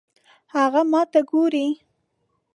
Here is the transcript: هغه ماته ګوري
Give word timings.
هغه 0.53 0.81
ماته 0.91 1.21
ګوري 1.29 1.67